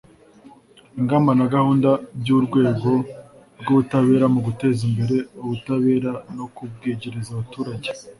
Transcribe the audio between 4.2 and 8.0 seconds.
mu guteza imbere ubutabera no kubwegereza abaturage